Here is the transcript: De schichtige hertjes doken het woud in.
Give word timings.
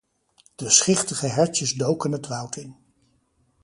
De 0.55 0.69
schichtige 0.71 1.27
hertjes 1.27 1.73
doken 1.73 2.11
het 2.11 2.27
woud 2.27 2.55
in. 2.55 2.75